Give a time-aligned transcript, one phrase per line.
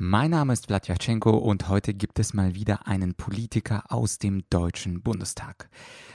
[0.00, 5.02] Mein Name ist Vladyachenko und heute gibt es mal wieder einen Politiker aus dem Deutschen
[5.02, 5.68] Bundestag.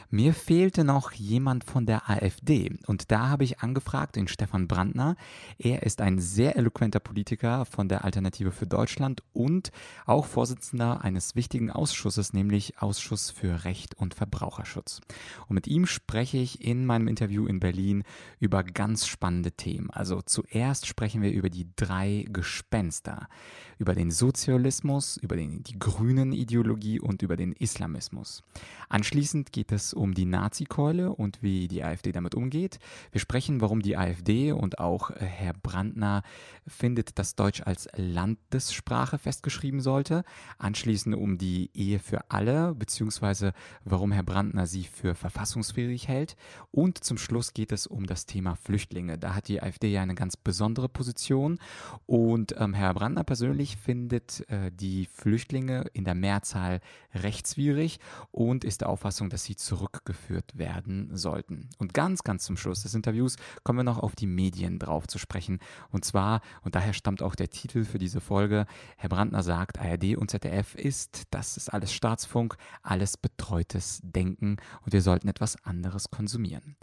[0.09, 5.15] Mir fehlte noch jemand von der AfD und da habe ich angefragt den Stefan Brandner.
[5.57, 9.71] Er ist ein sehr eloquenter Politiker von der Alternative für Deutschland und
[10.05, 15.01] auch Vorsitzender eines wichtigen Ausschusses, nämlich Ausschuss für Recht und Verbraucherschutz.
[15.47, 18.03] Und mit ihm spreche ich in meinem Interview in Berlin
[18.39, 19.89] über ganz spannende Themen.
[19.89, 23.27] Also zuerst sprechen wir über die drei Gespenster,
[23.77, 28.43] über den Sozialismus, über den, die grünen Ideologie und über den Islamismus.
[28.89, 32.79] Anschließend geht es um die Nazi-Keule und wie die AfD damit umgeht.
[33.11, 36.23] Wir sprechen, warum die AfD und auch äh, Herr Brandner
[36.67, 40.23] findet, dass Deutsch als Landessprache festgeschrieben sollte.
[40.57, 46.35] Anschließend um die Ehe für alle, beziehungsweise warum Herr Brandner sie für verfassungsfähig hält.
[46.71, 49.17] Und zum Schluss geht es um das Thema Flüchtlinge.
[49.17, 51.59] Da hat die AfD ja eine ganz besondere Position.
[52.05, 56.81] Und ähm, Herr Brandner persönlich findet äh, die Flüchtlinge in der Mehrzahl
[57.13, 57.99] rechtswidrig
[58.31, 61.69] und ist der Auffassung, dass sie zurück zurückgeführt werden sollten.
[61.77, 65.17] Und ganz, ganz zum Schluss des Interviews kommen wir noch auf die Medien drauf zu
[65.17, 65.59] sprechen.
[65.91, 68.65] Und zwar, und daher stammt auch der Titel für diese Folge,
[68.97, 74.93] Herr Brandner sagt, ARD und ZDF ist, das ist alles Staatsfunk, alles betreutes Denken und
[74.93, 76.75] wir sollten etwas anderes konsumieren.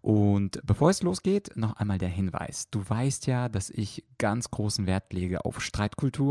[0.00, 2.68] Und bevor es losgeht, noch einmal der Hinweis.
[2.70, 6.21] Du weißt ja, dass ich ganz großen Wert lege auf Streitkultur,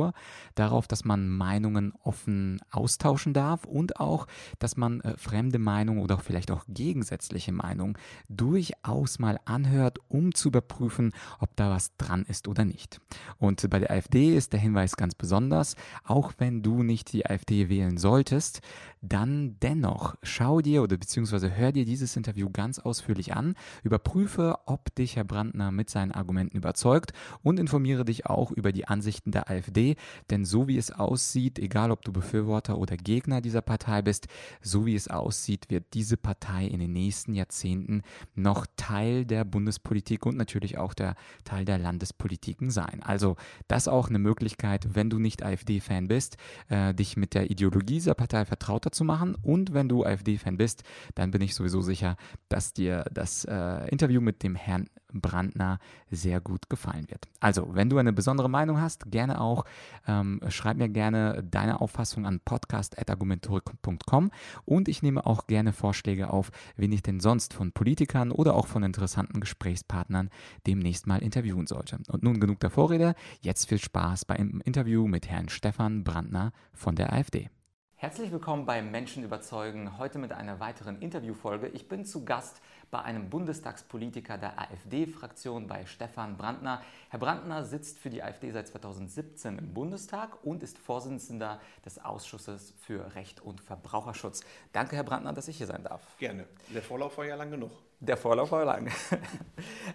[0.56, 4.28] darauf, dass man Meinungen offen austauschen darf und auch,
[4.60, 7.98] dass man äh, fremde Meinungen oder vielleicht auch gegensätzliche Meinungen
[8.30, 13.00] durchaus mal anhört, um zu überprüfen, ob da was dran ist oder nicht.
[13.38, 17.70] Und bei der AfD ist der Hinweis ganz besonders, auch wenn du nicht die AfD
[17.70, 18.62] wählen solltest,
[19.02, 24.94] dann dennoch schau dir oder beziehungsweise hör dir dieses Interview ganz ausführlich an, überprüfe, ob
[24.96, 29.50] dich Herr Brandner mit seinen Argumenten überzeugt und informiere dich auch über die Ansichten der
[29.50, 29.96] AfD,
[30.30, 34.28] denn so wie es aussieht, egal ob du Befürworter oder Gegner dieser Partei bist,
[34.62, 38.04] so wie es aussieht, wird diese Partei in den nächsten Jahrzehnten
[38.36, 43.02] noch Teil der Bundespolitik und natürlich auch der Teil der Landespolitiken sein.
[43.02, 43.36] Also
[43.68, 46.38] das auch eine Möglichkeit, wenn du nicht AfD-Fan bist,
[46.70, 49.36] äh, dich mit der Ideologie dieser Partei vertrauter zu machen.
[49.42, 50.84] Und wenn du AfD-Fan bist,
[51.16, 52.16] dann bin ich sowieso sicher,
[52.50, 55.80] dass dir das äh, Interview mit dem Herrn Brandner
[56.10, 57.28] sehr gut gefallen wird.
[57.40, 59.66] Also, wenn du eine besondere Meinung hast, gerne auch,
[60.08, 64.32] ähm, schreib mir gerne deine Auffassung an podcast.argumentorik.com
[64.66, 68.68] und ich nehme auch gerne Vorschläge auf, wen ich denn sonst von Politikern oder auch
[68.68, 70.30] von interessanten Gesprächspartnern
[70.68, 72.00] demnächst mal interviewen sollte.
[72.08, 76.96] Und nun genug der Vorrede, jetzt viel Spaß beim Interview mit Herrn Stefan Brandner von
[76.96, 77.50] der AfD.
[78.02, 81.68] Herzlich willkommen bei Menschen überzeugen, heute mit einer weiteren Interviewfolge.
[81.68, 86.82] Ich bin zu Gast bei einem Bundestagspolitiker der AfD-Fraktion, bei Stefan Brandner.
[87.10, 92.74] Herr Brandner sitzt für die AfD seit 2017 im Bundestag und ist Vorsitzender des Ausschusses
[92.80, 94.44] für Recht und Verbraucherschutz.
[94.74, 96.02] Danke, Herr Brandner, dass ich hier sein darf.
[96.18, 96.48] Gerne.
[96.74, 97.72] Der Vorlauf war ja lang genug.
[98.04, 98.92] Der Vorlauf war lang.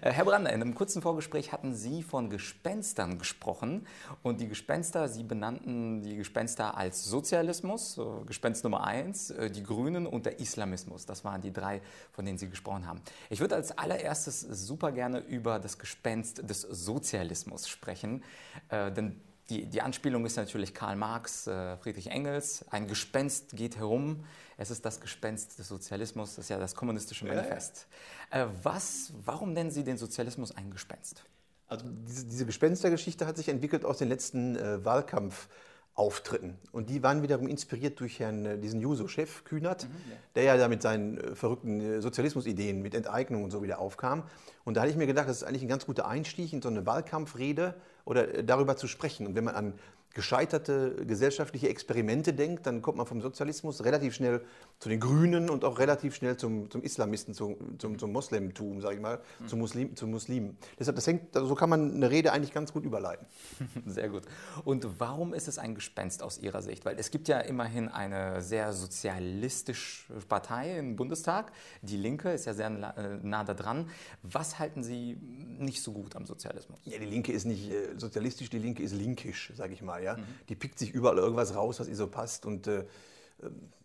[0.02, 3.86] Äh, Herr Brandner, in einem kurzen Vorgespräch hatten Sie von Gespenstern gesprochen.
[4.22, 10.06] Und die Gespenster, Sie benannten die Gespenster als Sozialismus, Gespenst Nummer eins, äh, die Grünen
[10.06, 11.06] und der Islamismus.
[11.06, 11.80] Das waren die drei,
[12.12, 13.00] von denen Sie gesprochen haben.
[13.30, 18.22] Ich würde als allererstes super gerne über das Gespenst des Sozialismus sprechen.
[18.68, 22.64] Äh, denn die, die Anspielung ist natürlich Karl Marx, äh, Friedrich Engels.
[22.70, 24.24] Ein Gespenst geht herum.
[24.56, 27.86] Es ist das Gespenst des Sozialismus, das ist ja das kommunistische Manifest.
[28.32, 28.44] Ja, ja.
[28.46, 31.24] Äh, was, warum nennen Sie den Sozialismus ein Gespenst?
[31.68, 36.58] Also diese, diese Gespenstergeschichte hat sich entwickelt aus den letzten äh, Wahlkampfauftritten.
[36.72, 40.16] Und die waren wiederum inspiriert durch Herrn, äh, diesen Juso-Chef Kühnert, mhm, ja.
[40.34, 44.24] der ja da mit seinen verrückten Sozialismusideen, mit Enteignung und so wieder aufkam.
[44.64, 46.68] Und da hatte ich mir gedacht, das ist eigentlich ein ganz guter Einstieg in so
[46.68, 47.74] eine Wahlkampfrede
[48.06, 49.26] oder darüber zu sprechen.
[49.26, 49.74] Und wenn man an
[50.16, 54.40] gescheiterte gesellschaftliche Experimente denkt, dann kommt man vom Sozialismus relativ schnell
[54.78, 58.94] zu den Grünen und auch relativ schnell zum, zum Islamisten, zum, zum, zum Moslemtum, sage
[58.94, 59.48] ich mal, mhm.
[59.48, 60.56] zum, Muslim, zum Muslimen.
[60.78, 63.26] Deshalb, das hängt, so kann man eine Rede eigentlich ganz gut überleiten.
[63.84, 64.22] Sehr gut.
[64.64, 66.86] Und warum ist es ein Gespenst aus Ihrer Sicht?
[66.86, 71.52] Weil es gibt ja immerhin eine sehr sozialistische Partei im Bundestag.
[71.82, 73.90] Die Linke ist ja sehr äh, nah da dran.
[74.22, 75.18] Was halten Sie
[75.58, 76.80] nicht so gut am Sozialismus?
[76.84, 80.05] Ja, die Linke ist nicht äh, sozialistisch, die Linke ist linkisch, sage ich mal.
[80.06, 80.16] Ja?
[80.16, 80.24] Mhm.
[80.48, 82.84] Die pickt sich überall irgendwas raus, was ihr so passt und äh,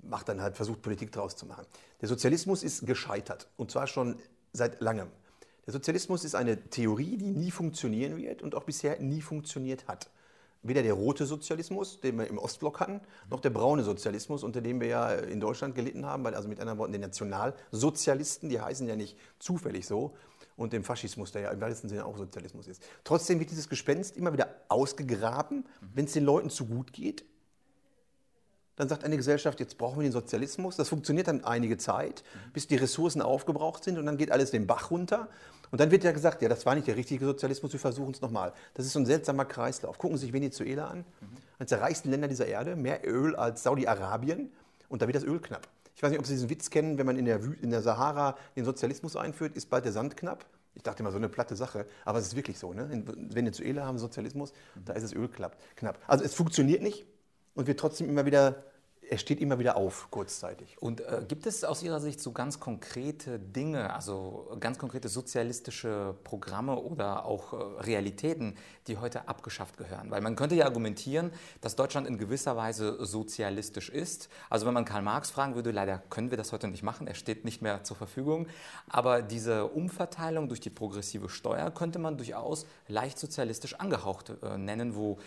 [0.02, 1.66] macht dann halt, versucht Politik daraus zu machen.
[2.00, 4.16] Der Sozialismus ist gescheitert und zwar schon
[4.54, 5.08] seit langem.
[5.66, 10.10] Der Sozialismus ist eine Theorie, die nie funktionieren wird und auch bisher nie funktioniert hat.
[10.64, 14.80] weder der rote Sozialismus, den wir im Ostblock hatten, noch der braune Sozialismus, unter dem
[14.80, 18.88] wir ja in Deutschland gelitten haben, weil also mit anderen Worten die Nationalsozialisten, die heißen
[18.88, 20.16] ja nicht zufällig so,
[20.62, 22.82] und dem Faschismus, der ja im weitesten Sinne auch Sozialismus ist.
[23.04, 27.26] Trotzdem wird dieses Gespenst immer wieder ausgegraben, wenn es den Leuten zu gut geht.
[28.78, 30.76] Dann sagt eine Gesellschaft, jetzt brauchen wir den Sozialismus.
[30.76, 32.24] Das funktioniert dann einige Zeit,
[32.54, 35.30] bis die Ressourcen aufgebraucht sind und dann geht alles den Bach runter.
[35.72, 38.22] Und dann wird ja gesagt, ja, das war nicht der richtige Sozialismus, wir versuchen es
[38.22, 38.54] nochmal.
[38.74, 39.98] Das ist so ein seltsamer Kreislauf.
[39.98, 41.06] Gucken Sie sich Venezuela an,
[41.60, 44.52] eines der reichsten Länder dieser Erde, mehr Öl als Saudi-Arabien
[44.90, 45.68] und da wird das Öl knapp.
[45.96, 48.38] Ich weiß nicht, ob Sie diesen Witz kennen, wenn man in der, in der Sahara
[48.56, 50.46] den Sozialismus einführt, ist bald der Sand knapp.
[50.74, 52.74] Ich dachte immer, so eine platte Sache, aber es ist wirklich so.
[52.74, 52.90] Ne?
[52.92, 54.54] In Venezuela haben Sozialismus,
[54.86, 56.00] da ist das Öl knapp.
[56.08, 57.06] Also es funktioniert nicht
[57.56, 58.64] und wird trotzdem immer wieder
[59.12, 60.78] er steht immer wieder auf, kurzzeitig.
[60.80, 66.16] Und äh, gibt es aus Ihrer Sicht so ganz konkrete Dinge, also ganz konkrete sozialistische
[66.24, 68.56] Programme oder auch äh, Realitäten,
[68.88, 70.12] die heute abgeschafft gehören?
[70.12, 74.30] Weil man könnte ja argumentieren, dass Deutschland in gewisser Weise sozialistisch ist.
[74.50, 77.16] Also wenn man Karl Marx fragen würde, leider können wir das heute nicht machen, er
[77.16, 78.48] steht nicht mehr zur Verfügung.
[78.88, 84.96] Aber diese Umverteilung durch die progressive Steuer könnte man durchaus leicht sozialistisch angehaucht äh, nennen,
[84.96, 85.18] wo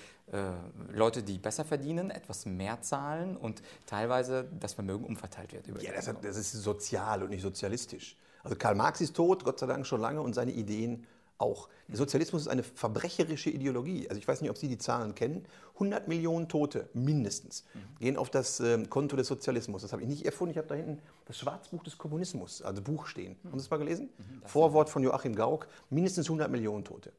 [0.93, 5.82] Leute, die besser verdienen, etwas mehr zahlen und teilweise das Vermögen umverteilt wird.
[5.82, 8.17] ja, das, das, ist sozial und nicht sozialistisch.
[8.43, 11.06] Also Karl Marx ist tot, Gott sei Dank schon lange, und seine Ideen
[11.38, 11.69] auch.
[11.88, 14.09] Der Sozialismus ist eine verbrecherische Ideologie.
[14.09, 15.44] Also ich weiß nicht, ob Sie die Zahlen kennen.
[15.75, 17.65] 100 Millionen Tote mindestens
[17.99, 19.82] gehen auf das äh, Konto des Sozialismus.
[19.82, 20.53] Das habe ich nicht erfunden.
[20.53, 23.37] Ich habe da hinten das Schwarzbuch des Kommunismus, also Buch stehen.
[23.44, 24.11] Haben Sie das mal gelesen?
[24.17, 27.12] Mhm, Vorwort von Joachim Gauck, mindestens 100 Millionen Tote.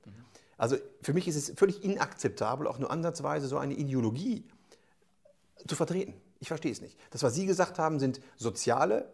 [0.58, 4.46] Also für mich ist es völlig inakzeptabel, auch nur ansatzweise so eine Ideologie
[5.68, 6.14] zu vertreten.
[6.40, 6.98] Ich verstehe es nicht.
[7.12, 9.12] Das, was Sie gesagt haben, sind soziale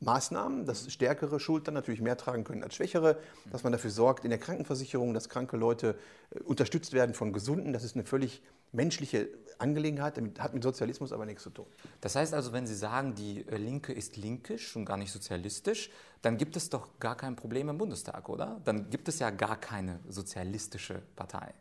[0.00, 3.18] Maßnahmen, dass stärkere Schultern natürlich mehr tragen können als schwächere,
[3.50, 5.96] dass man dafür sorgt in der Krankenversicherung, dass kranke Leute
[6.30, 7.72] äh, unterstützt werden von Gesunden.
[7.72, 8.42] Das ist eine völlig
[8.72, 11.66] menschliche Angelegenheit, damit hat mit Sozialismus aber nichts zu tun.
[12.00, 15.90] Das heißt also, wenn Sie sagen, die äh, Linke ist linkisch und gar nicht sozialistisch,
[16.22, 18.60] dann gibt es doch gar kein Problem im Bundestag, oder?
[18.64, 21.54] Dann gibt es ja gar keine sozialistische Partei.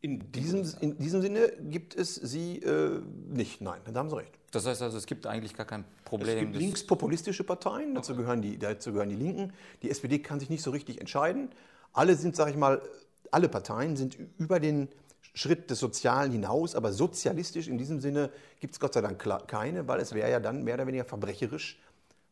[0.00, 3.62] In diesem, in diesem Sinne gibt es sie äh, nicht.
[3.62, 4.38] Nein, da haben Sie recht.
[4.54, 6.36] Das heißt also, es gibt eigentlich gar kein Problem.
[6.36, 9.52] Es gibt linkspopulistische Parteien, dazu gehören, die, dazu gehören die Linken.
[9.82, 11.50] Die SPD kann sich nicht so richtig entscheiden.
[11.92, 12.82] Alle sind, sage ich mal,
[13.30, 14.88] alle Parteien sind über den
[15.34, 18.30] Schritt des Sozialen hinaus, aber sozialistisch in diesem Sinne
[18.60, 19.18] gibt es Gott sei Dank
[19.48, 21.80] keine, weil es wäre ja dann mehr oder weniger verbrecherisch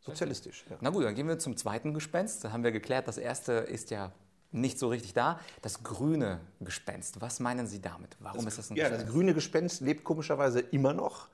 [0.01, 0.65] sozialistisch.
[0.69, 0.77] Ja.
[0.81, 2.45] Na gut, dann gehen wir zum zweiten Gespenst.
[2.45, 4.13] Da haben wir geklärt, das erste ist ja
[4.51, 5.41] nicht so richtig da.
[5.63, 8.17] Das grüne Gespenst, was meinen Sie damit?
[8.21, 8.99] Warum das, ist das ein Gespenst?
[8.99, 11.29] Ja, das grüne Gespenst lebt komischerweise immer noch.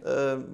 [0.00, 0.38] Okay.
[0.38, 0.44] Äh,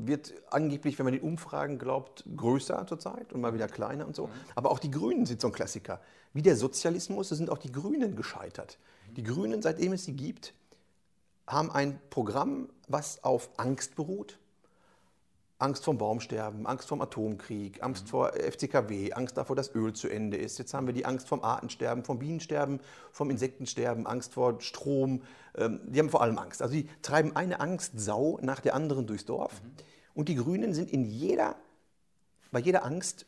[0.00, 4.28] wird angeblich, wenn man den Umfragen glaubt, größer zurzeit und mal wieder kleiner und so.
[4.28, 4.32] Mhm.
[4.54, 6.00] Aber auch die Grünen sind so ein Klassiker.
[6.32, 8.78] Wie der Sozialismus sind auch die Grünen gescheitert.
[9.08, 9.14] Mhm.
[9.14, 10.54] Die Grünen, seitdem es sie gibt,
[11.46, 14.38] haben ein Programm, was auf Angst beruht,
[15.58, 18.08] Angst vom Baumsterben, Angst vom Atomkrieg, Angst mhm.
[18.10, 20.58] vor FCKW, Angst davor, dass Öl zu Ende ist.
[20.58, 25.22] Jetzt haben wir die Angst vom Artensterben, vom Bienensterben, vom Insektensterben, Angst vor Strom.
[25.56, 26.62] Ähm, die haben vor allem Angst.
[26.62, 29.60] Also die treiben eine Angstsau nach der anderen durchs Dorf.
[29.62, 29.70] Mhm.
[30.14, 31.56] Und die Grünen sind in jeder,
[32.52, 33.26] bei jeder Angst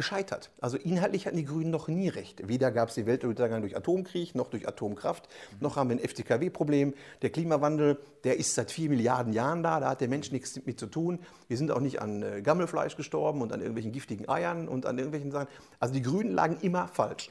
[0.00, 0.50] gescheitert.
[0.62, 2.48] Also inhaltlich hatten die Grünen noch nie recht.
[2.48, 5.28] Weder gab es die Weltuntergang durch Atomkrieg, noch durch Atomkraft,
[5.60, 6.94] noch haben wir ein FTKW-Problem.
[7.20, 10.80] Der Klimawandel, der ist seit vier Milliarden Jahren da, da hat der Mensch nichts mit
[10.80, 11.18] zu tun.
[11.48, 14.96] Wir sind auch nicht an äh, Gammelfleisch gestorben und an irgendwelchen giftigen Eiern und an
[14.96, 15.48] irgendwelchen Sachen.
[15.80, 17.30] Also die Grünen lagen immer falsch.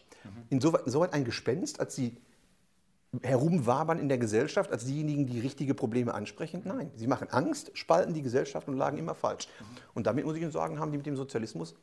[0.51, 2.17] Insoweit, insoweit ein Gespenst, als sie
[3.23, 6.61] herumwabern in der Gesellschaft als diejenigen, die richtige Probleme ansprechen.
[6.65, 9.47] Nein, sie machen Angst, spalten die Gesellschaft und lagen immer falsch.
[9.95, 11.73] Und damit muss ich Ihnen sagen, haben die mit dem Sozialismus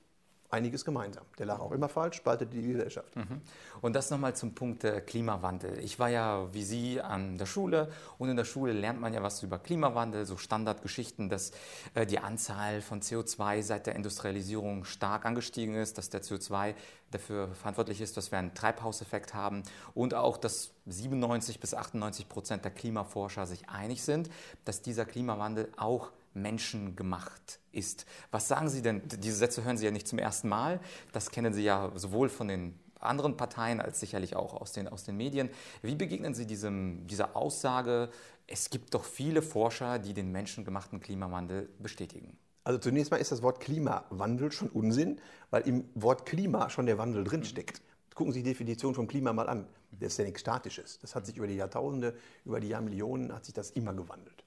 [0.50, 1.24] einiges gemeinsam.
[1.38, 3.14] Der lag auch immer falsch, spaltet die Gesellschaft.
[3.16, 3.40] Mhm.
[3.80, 5.78] Und das nochmal zum Punkt äh, Klimawandel.
[5.80, 9.22] Ich war ja wie Sie an der Schule und in der Schule lernt man ja
[9.22, 11.52] was über Klimawandel, so Standardgeschichten, dass
[11.94, 16.74] äh, die Anzahl von CO2 seit der Industrialisierung stark angestiegen ist, dass der CO2
[17.10, 19.62] dafür verantwortlich ist, dass wir einen Treibhauseffekt haben
[19.94, 24.30] und auch, dass 97 bis 98 Prozent der Klimaforscher sich einig sind,
[24.64, 28.06] dass dieser Klimawandel auch menschengemacht ist.
[28.30, 29.02] Was sagen Sie denn?
[29.06, 30.80] Diese Sätze hören Sie ja nicht zum ersten Mal.
[31.12, 35.04] Das kennen Sie ja sowohl von den anderen Parteien als sicherlich auch aus den, aus
[35.04, 35.50] den Medien.
[35.82, 38.10] Wie begegnen Sie diesem, dieser Aussage,
[38.46, 42.38] es gibt doch viele Forscher, die den menschengemachten Klimawandel bestätigen?
[42.64, 46.98] Also zunächst mal ist das Wort Klimawandel schon Unsinn, weil im Wort Klima schon der
[46.98, 47.80] Wandel drinsteckt.
[48.14, 49.66] Gucken Sie die Definition vom Klima mal an.
[49.92, 50.98] Das ist ja nichts Statisches.
[51.00, 54.45] Das hat sich über die Jahrtausende, über die Jahrmillionen hat sich das immer gewandelt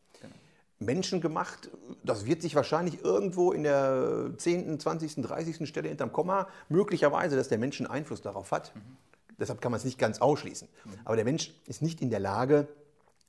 [0.80, 1.70] menschengemacht.
[2.04, 5.68] Das wird sich wahrscheinlich irgendwo in der 10., 20., 30.
[5.68, 8.74] Stelle hinterm Komma, möglicherweise, dass der Mensch einen Einfluss darauf hat.
[8.76, 8.98] Mhm.
[9.38, 10.68] Deshalb kann man es nicht ganz ausschließen.
[10.68, 10.92] Mhm.
[11.06, 12.68] Aber der Mensch ist nicht in der Lage,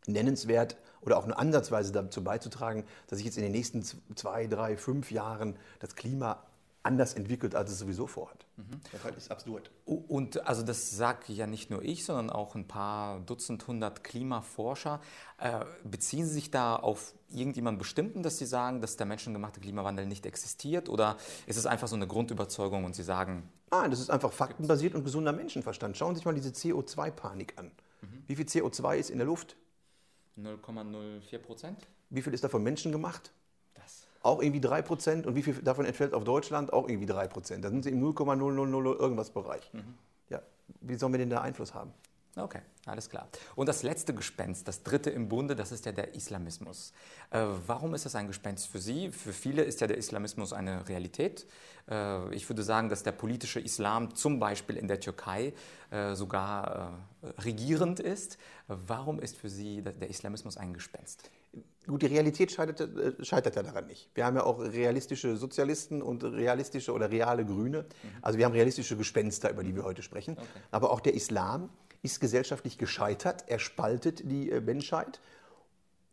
[0.07, 3.83] nennenswert oder auch nur ansatzweise dazu beizutragen, dass sich jetzt in den nächsten
[4.15, 6.43] zwei, drei, fünf Jahren das Klima
[6.83, 8.47] anders entwickelt, als es sowieso vorhat.
[8.57, 8.81] Mhm.
[8.93, 9.71] Das ist absurd.
[9.85, 15.01] Und also das sagt ja nicht nur ich, sondern auch ein paar Dutzend, hundert Klimaforscher.
[15.39, 20.07] Äh, beziehen Sie sich da auf irgendjemanden bestimmten, dass Sie sagen, dass der menschengemachte Klimawandel
[20.07, 20.89] nicht existiert?
[20.89, 23.49] Oder ist es einfach so eine Grundüberzeugung und Sie sagen...
[23.71, 25.97] Nein, das ist einfach faktenbasiert und gesunder Menschenverstand.
[25.97, 27.71] Schauen Sie sich mal diese CO2-Panik an.
[28.01, 28.25] Mhm.
[28.27, 29.57] Wie viel CO2 ist in der Luft?
[30.39, 31.87] 0,04 Prozent.
[32.09, 33.33] Wie viel ist davon Menschen gemacht?
[33.33, 33.40] Das.
[34.23, 35.27] Auch irgendwie 3 Prozent.
[35.27, 36.73] Und wie viel davon entfällt auf Deutschland?
[36.73, 37.65] Auch irgendwie 3 Prozent.
[37.65, 39.71] Da sind sie im 0,000 irgendwas Bereich.
[39.73, 39.95] Mhm.
[40.29, 40.43] Ja,
[40.81, 41.93] wie sollen wir denn da Einfluss haben?
[42.37, 43.29] Okay, alles klar.
[43.57, 46.93] Und das letzte Gespenst, das dritte im Bunde, das ist ja der Islamismus.
[47.31, 49.11] Äh, warum ist das ein Gespenst für Sie?
[49.11, 51.47] Für viele ist ja der Islamismus eine Realität.
[51.91, 55.55] Äh, ich würde sagen, dass der politische Islam zum Beispiel in der Türkei
[55.91, 58.39] äh, sogar äh, regierend ist.
[58.69, 61.31] Warum ist für Sie der, der Islamismus ein Gespenst?
[61.87, 64.11] Gut, die Realität scheitert, äh, scheitert, ja daran nicht.
[64.15, 67.83] Wir haben ja auch realistische Sozialisten und realistische oder reale Grüne.
[67.83, 68.09] Mhm.
[68.23, 70.37] Also wir haben realistische Gespenster, über die wir heute sprechen.
[70.39, 70.47] Okay.
[70.71, 71.71] Aber auch der Islam
[72.03, 75.21] ist gesellschaftlich gescheitert, er spaltet die äh, Menschheit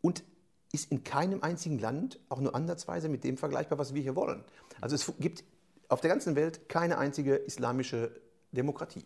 [0.00, 0.24] und
[0.72, 4.44] ist in keinem einzigen Land auch nur ansatzweise mit dem vergleichbar, was wir hier wollen.
[4.80, 5.44] Also es gibt
[5.88, 8.20] auf der ganzen Welt keine einzige islamische
[8.52, 9.04] Demokratie.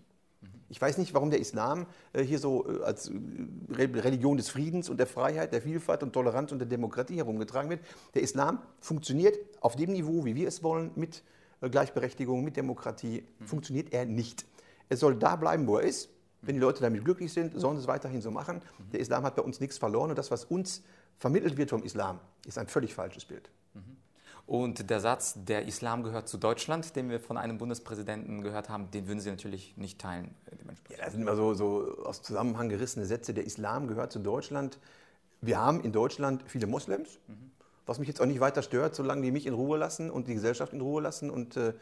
[0.72, 3.10] Ich weiß nicht, warum der Islam äh, hier so äh, als
[3.70, 7.80] Religion des Friedens und der Freiheit, der Vielfalt und Toleranz und der Demokratie herumgetragen wird.
[8.14, 11.22] Der Islam funktioniert auf dem Niveau, wie wir es wollen, mit
[11.60, 14.46] Gleichberechtigung, mit Demokratie, funktioniert er nicht.
[14.88, 16.08] Er soll da bleiben, wo er ist.
[16.40, 18.62] Wenn die Leute damit glücklich sind, sollen sie es weiterhin so machen.
[18.92, 20.82] Der Islam hat bei uns nichts verloren und das, was uns
[21.18, 23.50] vermittelt wird vom Islam, ist ein völlig falsches Bild.
[24.46, 28.90] Und der Satz, der Islam gehört zu Deutschland, den wir von einem Bundespräsidenten gehört haben,
[28.90, 30.34] den würden Sie natürlich nicht teilen.
[30.90, 33.34] Ja, das sind immer so, so aus Zusammenhang gerissene Sätze.
[33.34, 34.78] Der Islam gehört zu Deutschland.
[35.40, 37.50] Wir haben in Deutschland viele Moslems, mhm.
[37.86, 40.34] was mich jetzt auch nicht weiter stört, solange die mich in Ruhe lassen und die
[40.34, 41.74] Gesellschaft in Ruhe lassen und äh,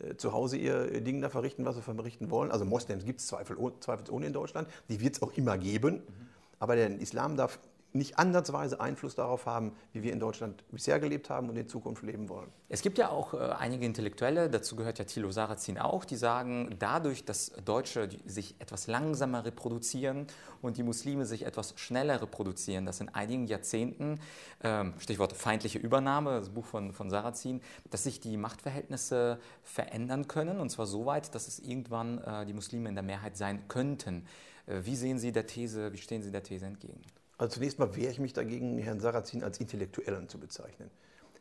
[0.00, 2.50] äh, zu Hause ihr Ding da verrichten, was sie verrichten wollen.
[2.50, 5.96] Also Moslems gibt es zweifelsohne in Deutschland, die wird es auch immer geben.
[5.96, 6.28] Mhm.
[6.58, 7.58] Aber der Islam darf
[7.96, 12.02] nicht ansatzweise Einfluss darauf haben, wie wir in Deutschland bisher gelebt haben und in Zukunft
[12.02, 12.48] leben wollen.
[12.68, 16.76] Es gibt ja auch äh, einige Intellektuelle, dazu gehört ja Thilo Sarrazin auch, die sagen,
[16.78, 20.26] dadurch, dass Deutsche sich etwas langsamer reproduzieren
[20.62, 24.20] und die Muslime sich etwas schneller reproduzieren, dass in einigen Jahrzehnten,
[24.60, 27.60] äh, Stichwort feindliche Übernahme, das Buch von, von Sarrazin,
[27.90, 32.52] dass sich die Machtverhältnisse verändern können und zwar so weit, dass es irgendwann äh, die
[32.52, 34.26] Muslime in der Mehrheit sein könnten.
[34.66, 37.00] Äh, wie sehen Sie der These, wie stehen Sie der These entgegen?
[37.38, 40.90] Also zunächst mal wehre ich mich dagegen, Herrn Sarrazin als Intellektuellen zu bezeichnen.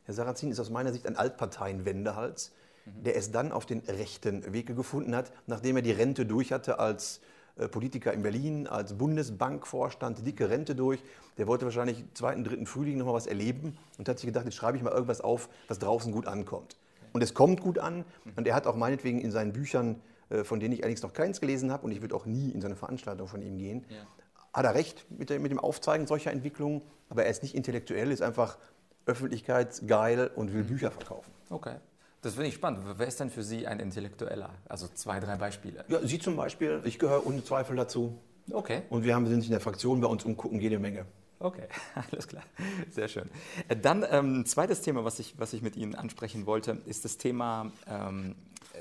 [0.03, 2.51] Herr Sarrazin ist aus meiner Sicht ein Altparteienwendehals,
[2.85, 3.03] mhm.
[3.03, 6.79] der es dann auf den rechten Weg gefunden hat, nachdem er die Rente durch hatte
[6.79, 7.21] als
[7.57, 11.01] äh, Politiker in Berlin, als Bundesbankvorstand, dicke Rente durch.
[11.37, 14.55] Der wollte wahrscheinlich zweiten, dritten Frühling noch mal was erleben und hat sich gedacht, jetzt
[14.55, 16.77] schreibe ich mal irgendwas auf, was draußen gut ankommt.
[17.13, 18.33] Und es kommt gut an mhm.
[18.35, 21.39] und er hat auch meinetwegen in seinen Büchern, äh, von denen ich allerdings noch keins
[21.39, 23.85] gelesen habe und ich würde auch nie in seine Veranstaltung von ihm gehen,
[24.55, 28.21] hat er recht mit, mit dem Aufzeigen solcher Entwicklungen, aber er ist nicht intellektuell, ist
[28.21, 28.57] einfach
[29.05, 30.67] öffentlichkeitsgeil und will mhm.
[30.67, 31.31] Bücher verkaufen.
[31.49, 31.75] Okay.
[32.21, 32.79] Das finde ich spannend.
[32.97, 34.49] Wer ist denn für Sie ein Intellektueller?
[34.67, 35.85] Also zwei, drei Beispiele.
[35.89, 36.81] Ja, Sie zum Beispiel.
[36.85, 38.17] Ich gehöre ohne Zweifel dazu.
[38.49, 38.83] Okay.
[38.89, 41.05] Und wir haben, sind in der Fraktion bei uns umgucken jede Menge.
[41.37, 41.67] Okay,
[42.11, 42.43] alles klar.
[42.89, 43.29] Sehr schön.
[43.81, 47.17] Dann ein ähm, zweites Thema, was ich, was ich mit Ihnen ansprechen wollte, ist das
[47.17, 48.35] Thema ähm,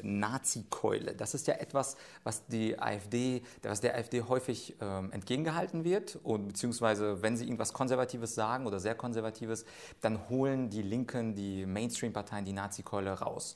[0.05, 1.15] Nazi-Keule.
[1.15, 6.19] Das ist ja etwas, was die AfD, was der AfD häufig ähm, entgegengehalten wird.
[6.23, 9.65] Und beziehungsweise, wenn sie irgendwas Konservatives sagen oder sehr Konservatives,
[10.01, 13.55] dann holen die Linken, die Mainstream-Parteien die Nazi-Keule raus.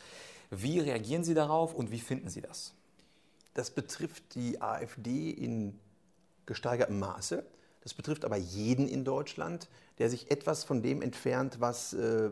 [0.50, 2.72] Wie reagieren Sie darauf und wie finden Sie das?
[3.54, 5.78] Das betrifft die AfD in
[6.46, 7.44] gesteigertem Maße.
[7.82, 12.30] Das betrifft aber jeden in Deutschland, der sich etwas von dem entfernt, was, äh,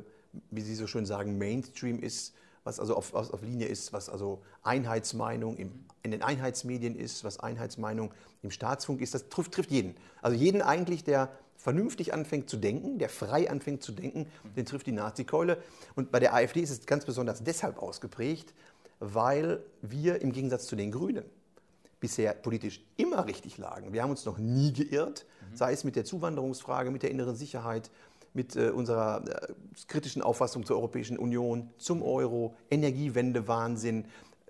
[0.50, 2.34] wie Sie so schön sagen, Mainstream ist,
[2.66, 7.38] was also auf, auf, Linie ist, was also Einheitsmeinung im, in den Einheitsmedien ist, was
[7.38, 9.14] Einheitsmeinung im Staatsfunk ist.
[9.14, 9.94] Das trifft, trifft jeden.
[10.20, 14.86] Also jeden eigentlich, der vernünftig anfängt zu denken, der frei anfängt zu denken, den trifft
[14.86, 15.62] die Nazi-Keule.
[15.94, 18.52] Und bei der AfD ist es ganz besonders deshalb ausgeprägt,
[18.98, 21.24] weil wir im Gegensatz zu den Grünen
[22.00, 23.92] bisher politisch immer richtig lagen.
[23.92, 27.90] Wir haben uns noch nie geirrt, sei es mit der Zuwanderungsfrage, mit der inneren Sicherheit,
[28.36, 29.52] mit äh, unserer äh,
[29.88, 34.04] kritischen Auffassung zur Europäischen Union, zum Euro, Energiewende, Wahnsinn,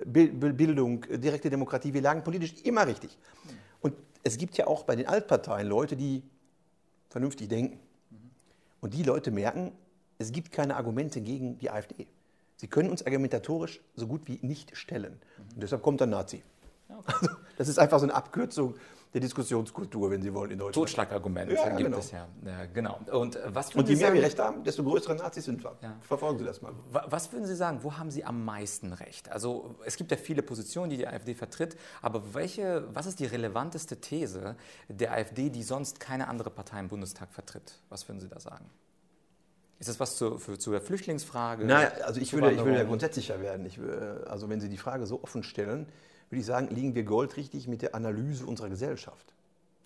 [0.04, 1.94] Bildung, direkte Demokratie.
[1.94, 3.16] Wir lagen politisch immer richtig.
[3.80, 6.22] Und es gibt ja auch bei den Altparteien Leute, die
[7.08, 7.78] vernünftig denken.
[8.80, 9.72] Und die Leute merken,
[10.18, 12.08] es gibt keine Argumente gegen die AfD.
[12.56, 15.18] Sie können uns argumentatorisch so gut wie nicht stellen.
[15.54, 16.42] Und deshalb kommt der Nazi.
[16.88, 18.74] Also, das ist einfach so eine Abkürzung
[19.16, 20.74] der Diskussionskultur, wenn Sie wollen, in Deutschland.
[20.74, 21.98] Totschlagargument ja, gibt genau.
[21.98, 22.28] es ja.
[22.44, 22.66] ja.
[22.66, 23.00] Genau.
[23.10, 25.74] Und, äh, was Und je mehr wir Recht haben, desto größere Nazis sind wir.
[25.80, 25.96] Ja.
[26.02, 26.72] Verfolgen Sie das mal.
[26.90, 29.32] Was würden Sie sagen, wo haben Sie am meisten Recht?
[29.32, 33.24] Also es gibt ja viele Positionen, die die AfD vertritt, aber welche, was ist die
[33.24, 34.56] relevanteste These
[34.88, 37.80] der AfD, die sonst keine andere Partei im Bundestag vertritt?
[37.88, 38.68] Was würden Sie da sagen?
[39.78, 41.64] Ist das was zu, für, zu der Flüchtlingsfrage?
[41.64, 43.64] Nein, also ich würde, ich würde ja grundsätzlicher werden.
[43.64, 43.78] Ich,
[44.26, 45.86] also wenn Sie die Frage so offen stellen,
[46.30, 49.32] würde ich sagen, liegen wir goldrichtig mit der Analyse unserer Gesellschaft.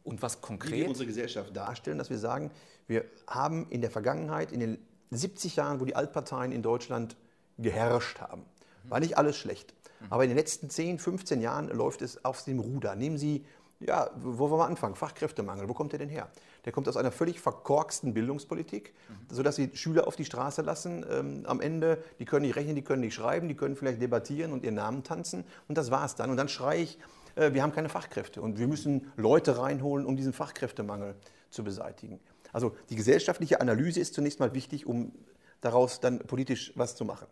[0.05, 0.73] Und was konkret?
[0.73, 2.51] Wie wir unsere Gesellschaft darstellen, dass wir sagen,
[2.87, 4.79] wir haben in der Vergangenheit, in den
[5.11, 7.17] 70 Jahren, wo die Altparteien in Deutschland
[7.59, 8.45] geherrscht haben,
[8.85, 9.75] war nicht alles schlecht.
[10.09, 12.97] Aber in den letzten 10, 15 Jahren läuft es auf dem Ruder.
[12.97, 13.45] Nehmen Sie
[13.81, 14.95] ja, wo wollen wir anfangen?
[14.95, 15.69] Fachkräftemangel.
[15.69, 16.29] Wo kommt der denn her?
[16.65, 19.35] Der kommt aus einer völlig verkorksten Bildungspolitik, mhm.
[19.35, 21.05] sodass sie Schüler auf die Straße lassen.
[21.11, 24.53] Ähm, am Ende, die können nicht rechnen, die können nicht schreiben, die können vielleicht debattieren
[24.53, 25.45] und ihren Namen tanzen.
[25.67, 26.31] Und das war es dann.
[26.31, 26.99] Und dann schreie ich,
[27.37, 31.15] äh, wir haben keine Fachkräfte und wir müssen Leute reinholen, um diesen Fachkräftemangel
[31.51, 32.21] zu beseitigen.
[32.53, 35.13] Also die gesellschaftliche Analyse ist zunächst mal wichtig, um
[35.61, 37.27] daraus dann politisch was zu machen.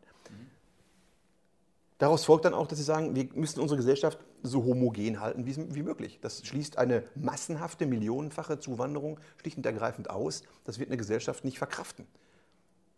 [1.99, 5.83] Daraus folgt dann auch, dass Sie sagen, wir müssen unsere Gesellschaft so homogen halten wie,
[5.83, 6.21] möglich.
[6.23, 10.43] Das schließt eine massenhafte, millionenfache Zuwanderung schlicht und ergreifend aus.
[10.65, 12.07] Das wird eine Gesellschaft nicht verkraften.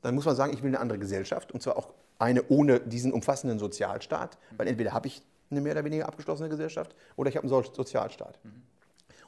[0.02, 3.12] Dann muss man sagen, ich will eine andere Gesellschaft und zwar auch eine ohne diesen
[3.12, 7.48] umfassenden Sozialstaat, weil entweder habe ich eine mehr oder weniger abgeschlossene Gesellschaft oder ich habe
[7.50, 8.38] einen Sozialstaat.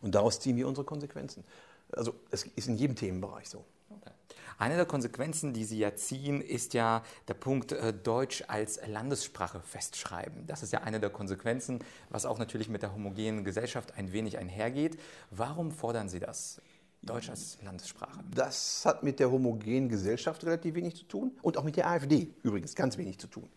[0.03, 1.45] Und daraus ziehen wir unsere Konsequenzen.
[1.93, 3.65] Also es ist in jedem Themenbereich so.
[4.59, 9.61] Eine der Konsequenzen, die Sie ja ziehen, ist ja der Punkt äh, Deutsch als Landessprache
[9.61, 10.47] festschreiben.
[10.47, 11.81] Das ist ja eine der Konsequenzen,
[12.11, 15.01] was auch natürlich mit der homogenen Gesellschaft ein wenig einhergeht.
[15.31, 16.61] Warum fordern Sie das?
[17.03, 18.21] Deutsch als Landessprache.
[18.33, 22.29] Das hat mit der homogenen Gesellschaft relativ wenig zu tun und auch mit der AfD
[22.45, 23.49] übrigens ganz wenig zu tun.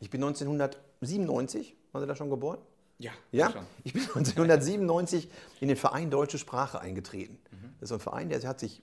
[0.00, 2.58] Ich bin 1997, waren Sie da schon geboren?
[2.98, 3.50] Ja, ja?
[3.50, 3.66] Schon.
[3.84, 5.28] ich bin 1997
[5.60, 7.38] in den Verein Deutsche Sprache eingetreten.
[7.50, 7.74] Mhm.
[7.80, 8.82] Das ist ein Verein, der hat sich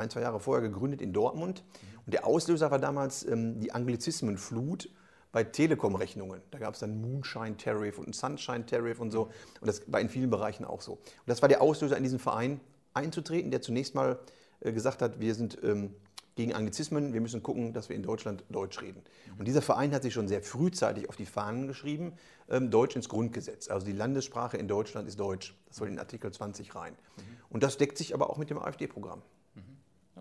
[0.00, 1.64] ein, zwei Jahre vorher gegründet in Dortmund.
[2.06, 4.90] Und der Auslöser war damals ähm, die Anglizismenflut
[5.32, 6.40] bei Telekom-Rechnungen.
[6.50, 9.30] Da gab es dann Moonshine-Tariff und Sunshine-Tariff und so.
[9.60, 10.94] Und das war in vielen Bereichen auch so.
[10.94, 12.60] Und das war der Auslöser, in diesen Verein
[12.94, 14.18] einzutreten, der zunächst mal
[14.60, 15.94] äh, gesagt hat, wir sind ähm,
[16.36, 19.02] gegen Anglizismen, wir müssen gucken, dass wir in Deutschland Deutsch reden.
[19.38, 22.14] Und dieser Verein hat sich schon sehr frühzeitig auf die Fahnen geschrieben,
[22.48, 23.68] ähm, Deutsch ins Grundgesetz.
[23.68, 25.54] Also die Landessprache in Deutschland ist Deutsch.
[25.68, 26.94] Das soll in Artikel 20 rein.
[26.94, 27.22] Mhm.
[27.50, 29.22] Und das deckt sich aber auch mit dem AfD-Programm.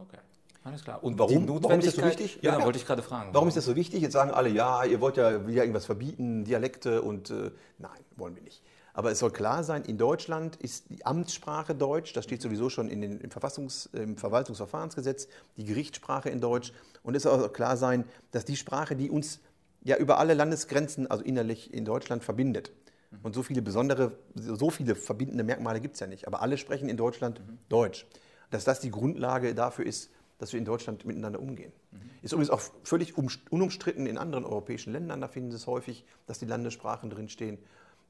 [0.02, 0.18] Okay.
[0.64, 1.04] Alles klar.
[1.04, 2.40] Und warum, warum ist das so wichtig?
[2.42, 3.30] Ja, ja, wollte ich gerade fragen.
[3.34, 4.02] Warum ist das so wichtig?
[4.02, 8.36] Jetzt sagen alle, ja, ihr wollt ja, ja irgendwas verbieten, Dialekte und äh, nein, wollen
[8.36, 8.62] wir nicht.
[8.94, 12.90] Aber es soll klar sein, in Deutschland ist die Amtssprache Deutsch, das steht sowieso schon
[12.90, 16.74] in den, im, Verfassungs-, im Verwaltungsverfahrensgesetz, die Gerichtssprache in Deutsch.
[17.04, 19.40] Und es soll auch klar sein, dass die Sprache, die uns
[19.84, 22.74] ja über alle Landesgrenzen, also innerlich in Deutschland, verbindet.
[23.24, 26.28] Und so viele besondere, so viele verbindende Merkmale gibt es ja nicht.
[26.28, 27.58] Aber alle sprechen in Deutschland mhm.
[27.70, 28.06] Deutsch
[28.50, 30.10] dass das die Grundlage dafür ist,
[30.40, 31.72] dass wir in Deutschland miteinander umgehen.
[31.92, 32.00] Mhm.
[32.22, 36.40] Ist übrigens auch völlig unumstritten in anderen europäischen Ländern, da finden Sie es häufig, dass
[36.40, 37.58] die Landessprachen drinstehen.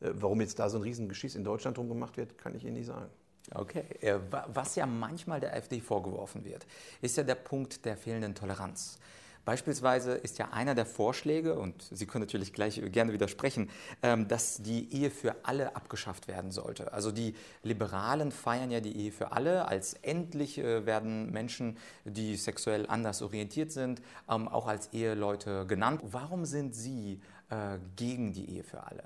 [0.01, 2.75] Äh, warum jetzt da so ein Riesengeschiss in Deutschland drum gemacht wird, kann ich Ihnen
[2.75, 3.09] nicht sagen.
[3.53, 6.67] Okay, äh, was ja manchmal der AfD vorgeworfen wird,
[7.01, 8.99] ist ja der Punkt der fehlenden Toleranz.
[9.45, 13.69] Beispielsweise ist ja einer der Vorschläge, und Sie können natürlich gleich gerne widersprechen,
[14.03, 16.93] ähm, dass die Ehe für alle abgeschafft werden sollte.
[16.93, 19.67] Also die Liberalen feiern ja die Ehe für alle.
[19.67, 26.01] Als endlich äh, werden Menschen, die sexuell anders orientiert sind, ähm, auch als Eheleute genannt.
[26.03, 29.03] Warum sind Sie äh, gegen die Ehe für alle?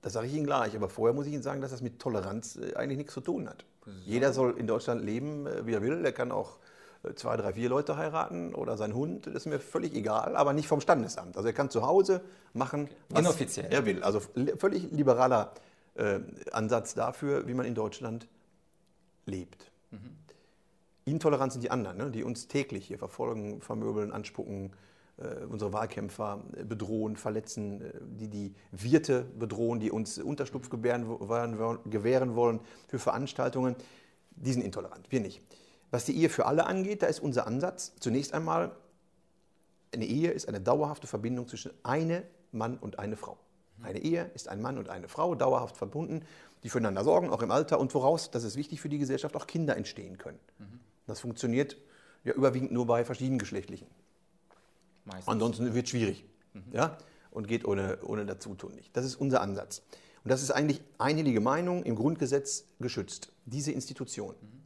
[0.00, 2.56] Das sage ich Ihnen gleich, aber vorher muss ich Ihnen sagen, dass das mit Toleranz
[2.56, 3.64] äh, eigentlich nichts zu tun hat.
[4.04, 6.02] Jeder soll in Deutschland leben, wie er will.
[6.02, 6.58] Der kann auch
[7.14, 10.68] zwei, drei, vier Leute heiraten oder sein Hund, das ist mir völlig egal, aber nicht
[10.68, 11.36] vom Standesamt.
[11.36, 13.72] Also er kann zu Hause machen, was Inoffiziell.
[13.72, 14.02] er will.
[14.02, 14.20] Also
[14.56, 15.52] völlig liberaler
[15.94, 16.20] äh,
[16.52, 18.26] Ansatz dafür, wie man in Deutschland
[19.26, 19.70] lebt.
[19.90, 20.16] Mhm.
[21.04, 24.72] Intoleranz sind die anderen, ne, die uns täglich hier verfolgen, vermöbeln, anspucken,
[25.18, 31.06] äh, unsere Wahlkämpfer äh, bedrohen, verletzen, äh, die die Wirte bedrohen, die uns Unterschlupf gewähren,
[31.86, 33.76] gewähren wollen für Veranstaltungen.
[34.30, 35.40] Die sind intolerant, wir nicht.
[35.90, 38.72] Was die Ehe für alle angeht, da ist unser Ansatz zunächst einmal,
[39.92, 42.22] eine Ehe ist eine dauerhafte Verbindung zwischen einem
[42.52, 43.38] Mann und einer Frau.
[43.82, 46.22] Eine Ehe ist ein Mann und eine Frau, dauerhaft verbunden,
[46.62, 49.46] die füreinander sorgen, auch im Alter und woraus, das ist wichtig für die Gesellschaft, auch
[49.46, 50.40] Kinder entstehen können.
[50.58, 50.80] Mhm.
[51.06, 51.76] Das funktioniert
[52.24, 53.86] ja überwiegend nur bei verschiedengeschlechtlichen.
[55.04, 55.28] Meistens.
[55.28, 56.64] Ansonsten wird es schwierig mhm.
[56.72, 56.98] ja?
[57.30, 58.96] und geht ohne, ohne Dazutun nicht.
[58.96, 59.82] Das ist unser Ansatz.
[60.24, 64.34] Und das ist eigentlich einhellige Meinung im Grundgesetz geschützt, diese Institution.
[64.40, 64.57] Mhm.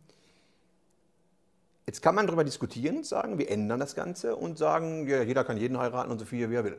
[1.86, 5.44] Jetzt kann man darüber diskutieren und sagen, wir ändern das Ganze und sagen, ja, jeder
[5.44, 6.78] kann jeden heiraten und so viel wie er will.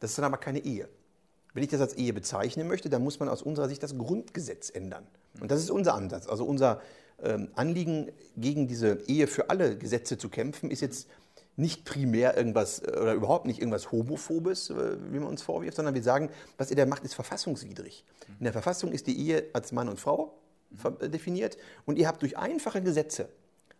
[0.00, 0.88] Das ist dann aber keine Ehe.
[1.54, 4.70] Wenn ich das als Ehe bezeichnen möchte, dann muss man aus unserer Sicht das Grundgesetz
[4.70, 5.06] ändern.
[5.40, 6.26] Und das ist unser Ansatz.
[6.26, 6.82] Also unser
[7.22, 11.08] ähm, Anliegen, gegen diese Ehe für alle Gesetze zu kämpfen, ist jetzt
[11.56, 15.94] nicht primär irgendwas äh, oder überhaupt nicht irgendwas Homophobes, äh, wie man uns vorwirft, sondern
[15.94, 18.04] wir sagen, was ihr da macht, ist verfassungswidrig.
[18.38, 20.38] In der Verfassung ist die Ehe als Mann und Frau
[21.00, 23.28] definiert und ihr habt durch einfache Gesetze,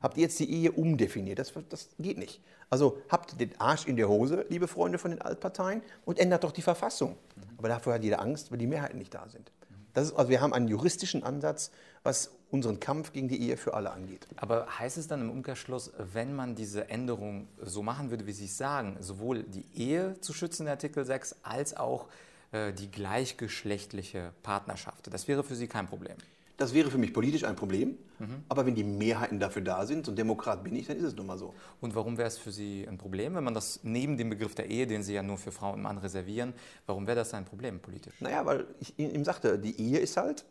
[0.05, 1.39] habt ihr jetzt die Ehe umdefiniert.
[1.39, 2.41] Das, das geht nicht.
[2.69, 6.53] Also habt den Arsch in der Hose, liebe Freunde von den Altparteien, und ändert doch
[6.53, 7.17] die Verfassung.
[7.57, 9.51] Aber dafür hat jeder Angst, weil die Mehrheiten nicht da sind.
[9.95, 11.71] Ist, also wir haben einen juristischen Ansatz,
[12.03, 14.27] was unseren Kampf gegen die Ehe für alle angeht.
[14.37, 18.45] Aber heißt es dann im Umkehrschluss, wenn man diese Änderung so machen würde, wie Sie
[18.45, 22.09] es sagen, sowohl die Ehe zu schützen, Artikel 6, als auch
[22.53, 25.13] äh, die gleichgeschlechtliche Partnerschaft?
[25.13, 26.17] Das wäre für Sie kein Problem.
[26.57, 28.45] Das wäre für mich politisch ein Problem, mhm.
[28.49, 31.17] aber wenn die Mehrheiten dafür da sind, so ein Demokrat bin ich, dann ist es
[31.17, 31.53] nun mal so.
[31.81, 34.71] Und warum wäre es für Sie ein Problem, wenn man das neben dem Begriff der
[34.71, 36.55] Ehe, den Sie ja nur für Frau und Mann reservieren,
[36.87, 38.15] warum wäre das ein Problem politisch?
[38.21, 40.45] Naja, weil ich ihm sagte, die Ehe ist halt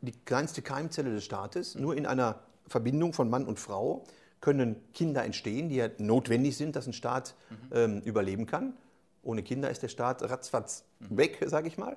[0.00, 1.74] die kleinste Keimzelle des Staates.
[1.74, 4.04] Nur in einer Verbindung von Mann und Frau
[4.40, 7.56] können Kinder entstehen, die ja notwendig sind, dass ein Staat mhm.
[7.72, 8.74] ähm, überleben kann.
[9.22, 11.16] Ohne Kinder ist der Staat ratzfatz mhm.
[11.16, 11.96] weg, sage ich mal.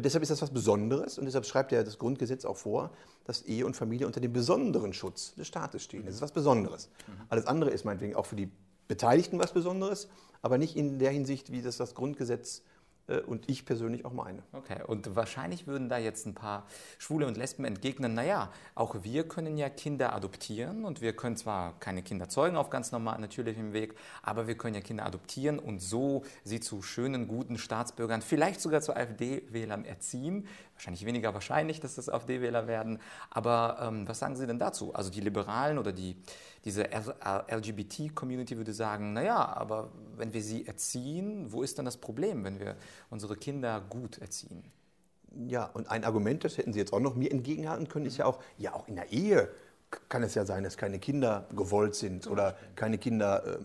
[0.00, 2.90] Deshalb ist das was Besonderes und deshalb schreibt ja das Grundgesetz auch vor,
[3.24, 6.04] dass Ehe und Familie unter dem besonderen Schutz des Staates stehen.
[6.04, 6.88] Das ist was Besonderes.
[7.28, 8.50] Alles andere ist meinetwegen auch für die
[8.86, 10.08] Beteiligten was Besonderes,
[10.42, 12.77] aber nicht in der Hinsicht, wie das das Grundgesetz äh,
[13.26, 14.42] und ich persönlich auch meine.
[14.52, 16.66] Okay, und wahrscheinlich würden da jetzt ein paar
[16.98, 21.78] Schwule und Lesben entgegnen, naja, auch wir können ja Kinder adoptieren und wir können zwar
[21.80, 25.80] keine Kinder zeugen auf ganz normal natürlichem Weg, aber wir können ja Kinder adoptieren und
[25.80, 30.46] so sie zu schönen, guten Staatsbürgern, vielleicht sogar zu AfD-Wählern erziehen.
[30.74, 34.94] Wahrscheinlich weniger wahrscheinlich, dass das AfD-Wähler werden, aber ähm, was sagen Sie denn dazu?
[34.94, 36.16] Also die Liberalen oder die,
[36.68, 36.86] diese
[37.50, 42.60] LGBT-Community würde sagen, naja, aber wenn wir sie erziehen, wo ist dann das Problem, wenn
[42.60, 42.76] wir
[43.08, 44.62] unsere Kinder gut erziehen?
[45.46, 48.26] Ja, und ein Argument, das hätten Sie jetzt auch noch mir entgegenhalten können, ist ja
[48.26, 49.48] auch, ja, auch in der Ehe
[50.10, 53.58] kann es ja sein, dass keine Kinder gewollt sind oder keine Kinder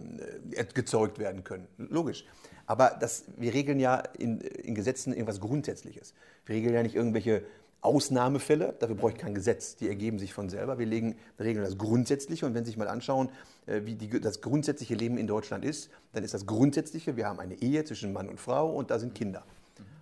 [0.52, 1.68] äh, gezeugt werden können.
[1.78, 2.26] Logisch.
[2.66, 6.14] Aber das, wir regeln ja in, in Gesetzen irgendwas Grundsätzliches.
[6.46, 7.44] Wir regeln ja nicht irgendwelche
[7.84, 10.80] Ausnahmefälle, dafür brauche ich kein Gesetz, die ergeben sich von selber.
[10.80, 13.30] Wir, legen, wir regeln das Grundsätzliche und wenn Sie sich mal anschauen,
[13.66, 17.40] äh, wie die, das grundsätzliche Leben in Deutschland ist, dann ist das Grundsätzliche, wir haben
[17.40, 19.44] eine Ehe zwischen Mann und Frau und da sind Kinder.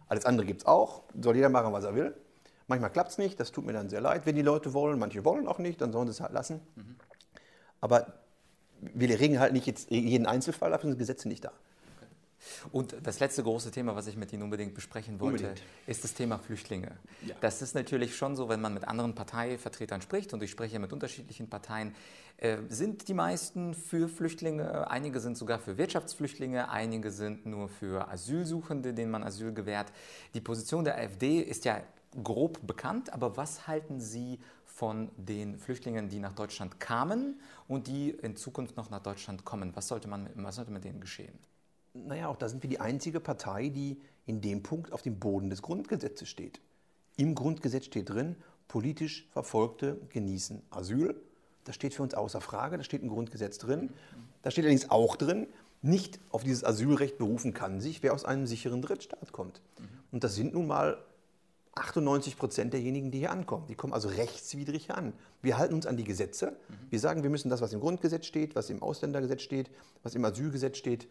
[0.08, 2.14] Alles andere gibt es auch, soll jeder machen, was er will.
[2.68, 5.00] Manchmal klappt es nicht, das tut mir dann sehr leid, wenn die Leute wollen.
[5.00, 6.62] Manche wollen auch nicht, dann sollen sie es halt lassen.
[7.82, 8.14] Aber
[8.80, 11.52] wir regeln halt nicht jetzt jeden Einzelfall, dafür sind Gesetze nicht da.
[12.72, 15.68] Und das letzte große Thema, was ich mit Ihnen unbedingt besprechen wollte, unbedingt.
[15.88, 16.92] ist das Thema Flüchtlinge.
[17.26, 17.36] Ja.
[17.42, 20.94] Das ist natürlich schon so, wenn man mit anderen Parteivertretern spricht, und ich spreche mit
[20.94, 21.96] unterschiedlichen Parteien,
[22.38, 28.08] äh, sind die meisten für Flüchtlinge, einige sind sogar für Wirtschaftsflüchtlinge, einige sind nur für
[28.10, 29.92] Asylsuchende, denen man Asyl gewährt.
[30.34, 31.82] Die Position der AfD ist ja
[32.24, 38.10] grob bekannt, aber was halten Sie von den Flüchtlingen, die nach Deutschland kamen und die
[38.10, 39.76] in Zukunft noch nach Deutschland kommen?
[39.76, 41.38] Was sollte, man, was sollte mit denen geschehen?
[41.94, 45.50] Naja, auch da sind wir die einzige Partei, die in dem Punkt auf dem Boden
[45.50, 46.62] des Grundgesetzes steht.
[47.18, 48.36] Im Grundgesetz steht drin,
[48.68, 51.16] politisch Verfolgte genießen Asyl.
[51.66, 53.92] Das steht für uns außer Frage, das steht im Grundgesetz drin.
[54.42, 55.48] Da steht allerdings auch drin,
[55.82, 59.62] nicht auf dieses Asylrecht berufen kann sich, wer aus einem sicheren Drittstaat kommt.
[60.12, 60.98] Und das sind nun mal
[61.76, 63.66] 98 Prozent derjenigen, die hier ankommen.
[63.68, 65.14] Die kommen also rechtswidrig hier an.
[65.42, 66.56] Wir halten uns an die Gesetze.
[66.90, 69.72] Wir sagen, wir müssen das, was im Grundgesetz steht, was im Ausländergesetz steht,
[70.04, 71.08] was im Asylgesetz steht,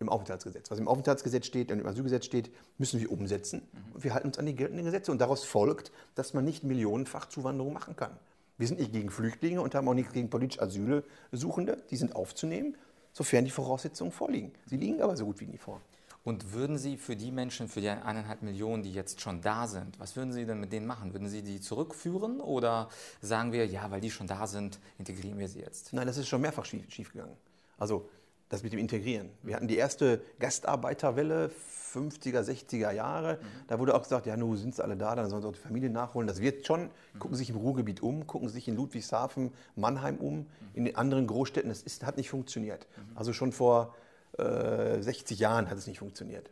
[0.00, 0.70] im Aufenthaltsgesetz.
[0.70, 3.62] Was im Aufenthaltsgesetz steht und im Asylgesetz steht, müssen wir umsetzen.
[3.94, 5.12] Und wir halten uns an die geltenden Gesetze.
[5.12, 8.12] Und daraus folgt, dass man nicht millionenfach Zuwanderung machen kann.
[8.56, 11.82] Wir sind nicht gegen Flüchtlinge und haben auch nichts gegen politisch Asylsuchende.
[11.90, 12.76] Die sind aufzunehmen,
[13.12, 14.52] sofern die Voraussetzungen vorliegen.
[14.66, 15.80] Sie liegen aber so gut wie nie vor.
[16.24, 19.98] Und würden Sie für die Menschen, für die eineinhalb Millionen, die jetzt schon da sind,
[19.98, 21.14] was würden Sie denn mit denen machen?
[21.14, 22.90] Würden Sie die zurückführen oder
[23.22, 25.94] sagen wir, ja, weil die schon da sind, integrieren wir sie jetzt?
[25.94, 27.36] Nein, das ist schon mehrfach schief, schief gegangen.
[27.78, 28.10] Also
[28.50, 29.30] das mit dem Integrieren.
[29.42, 31.50] Wir hatten die erste Gastarbeiterwelle,
[31.94, 33.34] 50er, 60er Jahre.
[33.34, 33.46] Mhm.
[33.68, 35.60] Da wurde auch gesagt, ja, nun sind sie alle da, dann sollen sie auch die
[35.60, 36.26] Familie nachholen.
[36.26, 36.90] Das wird schon.
[37.18, 40.46] Gucken Sie sich im Ruhrgebiet um, gucken Sie sich in Ludwigshafen, Mannheim um, mhm.
[40.74, 41.70] in den anderen Großstädten.
[41.70, 42.86] Das ist, hat nicht funktioniert.
[42.96, 43.16] Mhm.
[43.16, 43.94] Also schon vor
[44.36, 46.50] äh, 60 Jahren hat es nicht funktioniert.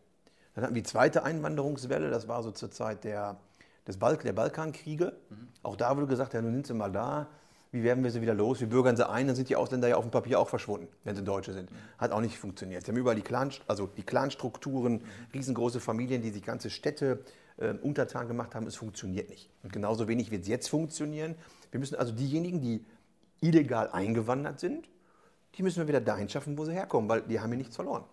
[0.55, 3.37] Dann hatten wir die zweite Einwanderungswelle, das war so zur Zeit der,
[3.89, 5.15] des Balk der Balkankriege.
[5.31, 5.49] Mhm.
[5.65, 7.27] Auch da wurde gesagt, ja, nun sind sie mal da,
[7.71, 8.61] wie werden wir sie wieder los?
[8.61, 11.15] Wir bürgern sie ein, dann sind die Ausländer ja auf dem Papier auch verschwunden, wenn
[11.15, 11.71] sie Deutsche sind.
[11.99, 12.85] Hat auch nicht funktioniert.
[12.85, 15.03] Sie haben überall die, Clan, also die Clanstrukturen,
[15.35, 17.21] riesengroße Familien, die sich ganze Städte
[17.59, 18.67] äh, untertan gemacht haben.
[18.67, 19.51] Es funktioniert nicht.
[19.63, 21.35] Und genauso wenig wird es jetzt funktionieren.
[21.71, 22.85] Wir müssen also diejenigen, die
[23.41, 24.89] illegal eingewandert sind,
[25.57, 28.05] die müssen wir wieder dahin schaffen, wo sie herkommen, weil die haben hier nichts verloren.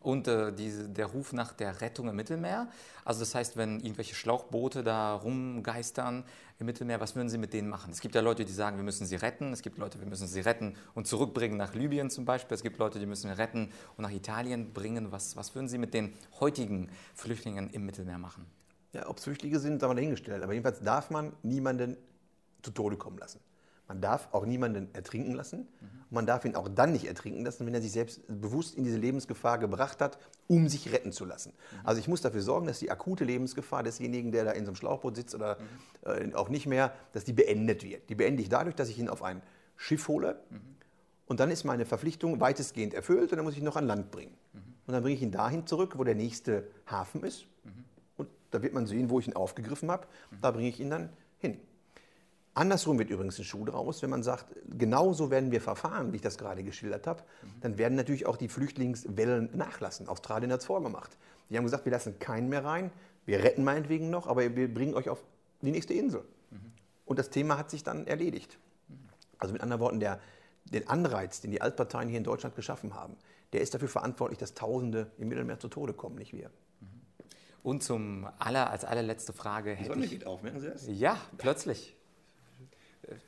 [0.00, 2.68] Und äh, diese, der Ruf nach der Rettung im Mittelmeer.
[3.04, 6.24] Also das heißt, wenn irgendwelche Schlauchboote da rumgeistern
[6.60, 7.90] im Mittelmeer, was würden Sie mit denen machen?
[7.90, 9.52] Es gibt ja Leute, die sagen, wir müssen sie retten.
[9.52, 12.54] Es gibt Leute, wir müssen sie retten und zurückbringen nach Libyen zum Beispiel.
[12.54, 15.10] Es gibt Leute, die müssen wir retten und nach Italien bringen.
[15.10, 18.46] Was, was würden Sie mit den heutigen Flüchtlingen im Mittelmeer machen?
[18.92, 20.42] Ja, ob es Flüchtlinge sind, haben wir dahingestellt.
[20.42, 21.96] Aber jedenfalls darf man niemanden
[22.62, 23.40] zu Tode kommen lassen.
[23.88, 25.60] Man darf auch niemanden ertrinken lassen.
[25.60, 25.88] Mhm.
[26.10, 28.98] Man darf ihn auch dann nicht ertrinken lassen, wenn er sich selbst bewusst in diese
[28.98, 31.52] Lebensgefahr gebracht hat, um sich retten zu lassen.
[31.52, 31.86] Mhm.
[31.86, 34.76] Also ich muss dafür sorgen, dass die akute Lebensgefahr desjenigen, der da in so einem
[34.76, 35.56] Schlauchboot sitzt oder
[36.04, 36.32] mhm.
[36.32, 38.08] äh, auch nicht mehr, dass die beendet wird.
[38.10, 39.42] Die beende ich dadurch, dass ich ihn auf ein
[39.76, 40.38] Schiff hole.
[41.26, 44.10] Und dann ist meine Verpflichtung weitestgehend erfüllt und dann muss ich ihn noch an Land
[44.10, 44.34] bringen.
[44.86, 47.46] Und dann bringe ich ihn dahin zurück, wo der nächste Hafen ist.
[48.16, 50.06] Und da wird man sehen, wo ich ihn aufgegriffen habe.
[50.40, 51.60] Da bringe ich ihn dann hin.
[52.58, 56.22] Andersrum wird übrigens ein Schuh draus, wenn man sagt, genauso werden wir verfahren, wie ich
[56.22, 57.22] das gerade geschildert habe,
[57.60, 60.08] dann werden natürlich auch die Flüchtlingswellen nachlassen.
[60.08, 61.16] Australien hat es vorgemacht.
[61.48, 62.90] Die haben gesagt, wir lassen keinen mehr rein,
[63.26, 65.22] wir retten meinetwegen noch, aber wir bringen euch auf
[65.62, 66.24] die nächste Insel.
[67.04, 68.58] Und das Thema hat sich dann erledigt.
[69.38, 70.18] Also mit anderen Worten, der,
[70.64, 73.14] den Anreiz, den die Altparteien hier in Deutschland geschaffen haben,
[73.52, 76.50] der ist dafür verantwortlich, dass Tausende im Mittelmeer zu Tode kommen, nicht wir.
[77.62, 80.86] Und zum aller, als allerletzte Frage hätte Die Sonne ich, geht auf, merken Sie das?
[80.88, 81.94] Ja, plötzlich.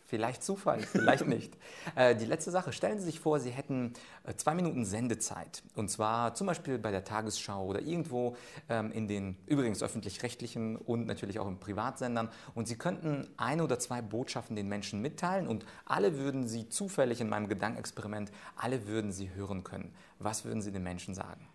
[0.06, 1.56] Vielleicht Zufall, vielleicht nicht.
[1.96, 5.62] Äh, die letzte Sache, stellen Sie sich vor, Sie hätten äh, zwei Minuten Sendezeit.
[5.74, 8.36] Und zwar zum Beispiel bei der Tagesschau oder irgendwo
[8.68, 12.28] ähm, in den übrigens öffentlich-rechtlichen und natürlich auch in Privatsendern.
[12.54, 17.20] Und Sie könnten eine oder zwei Botschaften den Menschen mitteilen und alle würden Sie zufällig
[17.20, 19.94] in meinem Gedankenexperiment, alle würden Sie hören können.
[20.18, 21.48] Was würden Sie den Menschen sagen?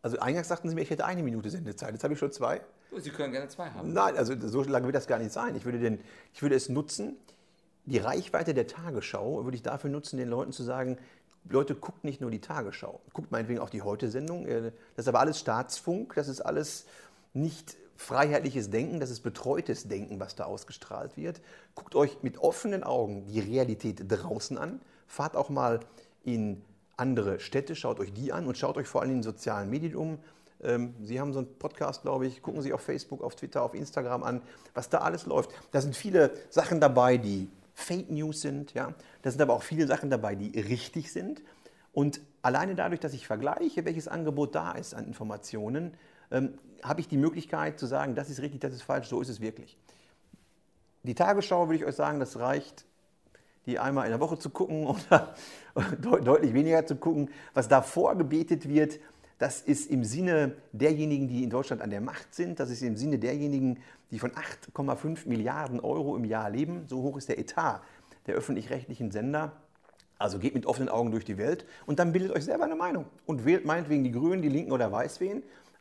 [0.00, 1.92] Also eingangs sagten Sie mir, ich hätte eine Minute Sendezeit.
[1.92, 2.60] Jetzt habe ich schon zwei.
[2.98, 3.92] Sie können gerne zwei haben.
[3.92, 5.56] Nein, also so lange wird das gar nicht sein.
[5.56, 6.00] Ich würde, den,
[6.34, 7.16] ich würde es nutzen,
[7.84, 10.98] die Reichweite der Tagesschau würde ich dafür nutzen, den Leuten zu sagen,
[11.48, 14.46] Leute, guckt nicht nur die Tagesschau, guckt meinetwegen auch die Heute-Sendung.
[14.46, 16.86] Äh, das ist aber alles Staatsfunk, das ist alles
[17.34, 21.40] nicht freiheitliches Denken, das ist betreutes Denken, was da ausgestrahlt wird.
[21.74, 25.80] Guckt euch mit offenen Augen die Realität draußen an, fahrt auch mal
[26.24, 26.62] in
[26.96, 29.96] andere Städte, schaut euch die an und schaut euch vor allem in den sozialen Medien
[29.96, 30.18] um.
[30.62, 33.74] Ähm, Sie haben so einen Podcast, glaube ich, gucken Sie auf Facebook, auf Twitter, auf
[33.74, 34.42] Instagram an,
[34.74, 35.50] was da alles läuft.
[35.72, 38.74] Da sind viele Sachen dabei, die Fake News sind.
[38.74, 38.94] Ja?
[39.22, 41.42] Da sind aber auch viele Sachen dabei, die richtig sind.
[41.92, 45.94] Und alleine dadurch, dass ich vergleiche, welches Angebot da ist an Informationen,
[46.30, 49.28] ähm, habe ich die Möglichkeit zu sagen, das ist richtig, das ist falsch, so ist
[49.28, 49.78] es wirklich.
[51.02, 52.86] Die Tagesschau würde ich euch sagen, das reicht,
[53.66, 55.34] die einmal in der Woche zu gucken oder
[56.00, 57.30] deutlich weniger zu gucken.
[57.54, 58.98] Was da vorgebetet wird,
[59.42, 62.60] das ist im Sinne derjenigen, die in Deutschland an der Macht sind.
[62.60, 63.80] Das ist im Sinne derjenigen,
[64.12, 66.86] die von 8,5 Milliarden Euro im Jahr leben.
[66.86, 67.80] So hoch ist der Etat
[68.28, 69.50] der öffentlich-rechtlichen Sender.
[70.16, 73.06] Also geht mit offenen Augen durch die Welt und dann bildet euch selber eine Meinung
[73.26, 75.18] und wählt meinetwegen die Grünen, die Linken oder weiß.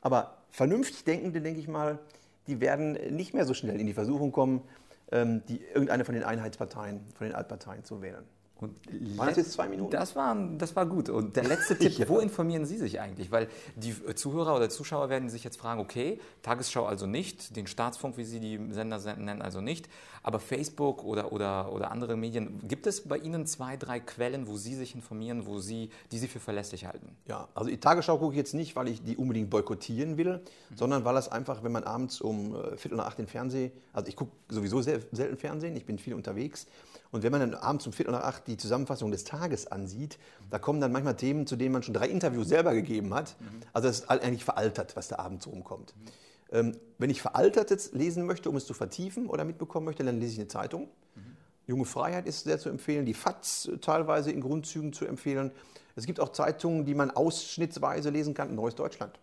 [0.01, 1.99] Aber vernünftig Denkende, denke ich mal,
[2.47, 4.63] die werden nicht mehr so schnell in die Versuchung kommen,
[5.11, 8.23] ähm, die, irgendeine von den Einheitsparteien, von den Altparteien zu wählen.
[8.61, 8.77] Und
[9.17, 9.91] Waren das jetzt zwei Minuten?
[9.91, 11.09] Das war, das war gut.
[11.09, 12.07] Und der letzte Tipp, ja.
[12.07, 13.31] wo informieren Sie sich eigentlich?
[13.31, 18.17] Weil die Zuhörer oder Zuschauer werden sich jetzt fragen, okay, Tagesschau also nicht, den Staatsfunk,
[18.17, 19.89] wie Sie die Sender nennen, also nicht,
[20.21, 24.57] aber Facebook oder, oder, oder andere Medien, gibt es bei Ihnen zwei, drei Quellen, wo
[24.57, 27.15] Sie sich informieren, wo Sie, die Sie für verlässlich halten?
[27.27, 30.77] Ja, also die Tagesschau gucke ich jetzt nicht, weil ich die unbedingt boykottieren will, mhm.
[30.77, 34.07] sondern weil das einfach, wenn man abends um äh, Viertel nach acht den Fernsehen, also
[34.07, 36.67] ich gucke sowieso sehr, selten Fernsehen, ich bin viel unterwegs,
[37.11, 40.17] und wenn man dann abends um Viertel nach acht die Zusammenfassung des Tages ansieht,
[40.49, 43.35] da kommen dann manchmal Themen, zu denen man schon drei Interviews selber gegeben hat.
[43.39, 43.61] Mhm.
[43.73, 45.93] Also das ist eigentlich veraltet, was da abends rumkommt.
[45.95, 46.07] Mhm.
[46.51, 50.33] Ähm, wenn ich Veraltertes lesen möchte, um es zu vertiefen oder mitbekommen möchte, dann lese
[50.33, 50.89] ich eine Zeitung.
[51.15, 51.37] Mhm.
[51.67, 55.51] Junge Freiheit ist sehr zu empfehlen, die FATS teilweise in Grundzügen zu empfehlen.
[55.95, 58.53] Es gibt auch Zeitungen, die man ausschnittsweise lesen kann.
[58.53, 59.17] Neues Deutschland.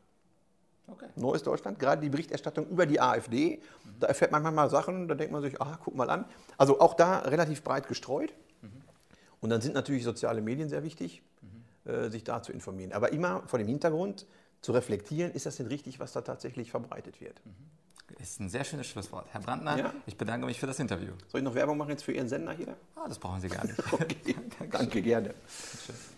[0.87, 1.07] Okay.
[1.17, 3.91] Neues Deutschland, gerade die Berichterstattung über die AfD, mhm.
[4.01, 6.25] da erfährt man manchmal Sachen, da denkt man sich, ah, guck mal an.
[6.57, 8.33] Also auch da relativ breit gestreut.
[9.41, 11.91] Und dann sind natürlich soziale Medien sehr wichtig, mhm.
[11.91, 12.93] äh, sich da zu informieren.
[12.93, 14.27] Aber immer vor dem Hintergrund
[14.61, 17.41] zu reflektieren, ist das denn richtig, was da tatsächlich verbreitet wird.
[17.45, 17.53] Mhm.
[18.21, 19.27] Ist ein sehr schönes Schlusswort.
[19.33, 19.95] Herr Brandner, ja?
[20.07, 21.13] ich bedanke mich für das Interview.
[21.29, 22.75] Soll ich noch Werbung machen jetzt für Ihren Sender hier?
[22.97, 23.79] Ah, das brauchen Sie gar nicht.
[23.93, 24.35] okay.
[24.71, 25.35] Danke, gerne.
[25.87, 26.18] Tschüss.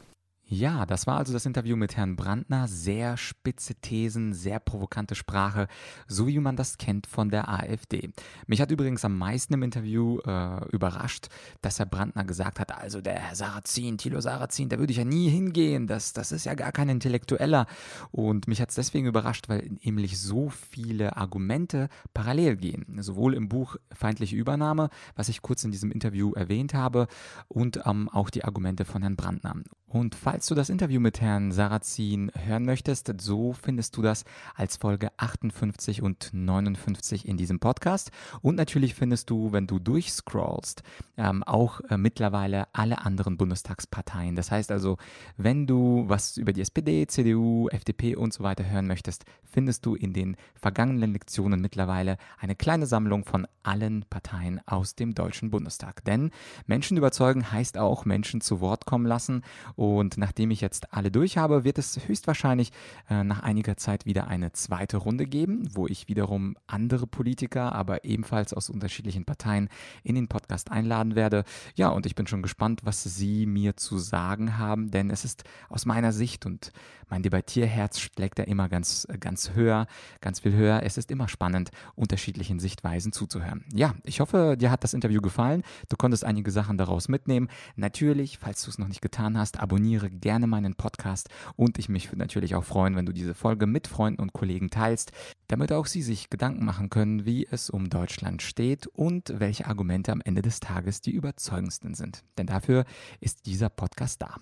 [0.52, 2.66] Ja, das war also das Interview mit Herrn Brandner.
[2.66, 5.68] Sehr spitze Thesen, sehr provokante Sprache,
[6.08, 8.10] so wie man das kennt von der AfD.
[8.48, 11.28] Mich hat übrigens am meisten im Interview äh, überrascht,
[11.62, 15.04] dass Herr Brandner gesagt hat, also der Herr Sarrazin, Thilo Sarrazin, da würde ich ja
[15.04, 17.66] nie hingehen, das, das ist ja gar kein Intellektueller.
[18.10, 22.86] Und mich hat es deswegen überrascht, weil nämlich so viele Argumente parallel gehen.
[22.98, 27.06] Sowohl im Buch Feindliche Übernahme, was ich kurz in diesem Interview erwähnt habe,
[27.46, 29.54] und ähm, auch die Argumente von Herrn Brandner.
[29.92, 34.24] Und falls du das Interview mit Herrn Sarrazin hören möchtest, so findest du das
[34.54, 38.12] als Folge 58 und 59 in diesem Podcast.
[38.40, 40.84] Und natürlich findest du, wenn du durchscrollst,
[41.16, 44.36] ähm, auch äh, mittlerweile alle anderen Bundestagsparteien.
[44.36, 44.96] Das heißt also,
[45.36, 49.96] wenn du was über die SPD, CDU, FDP und so weiter hören möchtest, findest du
[49.96, 56.04] in den vergangenen Lektionen mittlerweile eine kleine Sammlung von allen Parteien aus dem Deutschen Bundestag.
[56.04, 56.30] Denn
[56.66, 59.42] Menschen überzeugen heißt auch Menschen zu Wort kommen lassen
[59.80, 62.70] und nachdem ich jetzt alle durch habe, wird es höchstwahrscheinlich
[63.08, 68.04] äh, nach einiger Zeit wieder eine zweite Runde geben, wo ich wiederum andere Politiker, aber
[68.04, 69.70] ebenfalls aus unterschiedlichen Parteien
[70.02, 71.44] in den Podcast einladen werde.
[71.76, 75.44] Ja, und ich bin schon gespannt, was Sie mir zu sagen haben, denn es ist
[75.70, 76.72] aus meiner Sicht und
[77.10, 79.86] mein Debattierherz schlägt da immer ganz, ganz höher,
[80.20, 80.82] ganz viel höher.
[80.84, 83.64] Es ist immer spannend, unterschiedlichen Sichtweisen zuzuhören.
[83.74, 85.62] Ja, ich hoffe, dir hat das Interview gefallen.
[85.88, 87.48] Du konntest einige Sachen daraus mitnehmen.
[87.74, 92.08] Natürlich, falls du es noch nicht getan hast, abonniere gerne meinen Podcast und ich mich
[92.08, 95.12] würde natürlich auch freuen, wenn du diese Folge mit Freunden und Kollegen teilst,
[95.46, 100.10] damit auch sie sich Gedanken machen können, wie es um Deutschland steht und welche Argumente
[100.10, 102.24] am Ende des Tages die überzeugendsten sind.
[102.36, 102.84] Denn dafür
[103.20, 104.38] ist dieser Podcast da.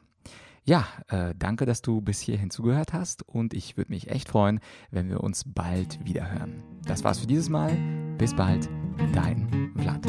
[0.64, 4.60] Ja, äh, danke, dass du bis hierhin zugehört hast und ich würde mich echt freuen,
[4.90, 6.62] wenn wir uns bald wieder hören.
[6.86, 7.76] Das war's für dieses Mal.
[8.16, 8.66] Bis bald,
[9.12, 10.06] dein Vlad.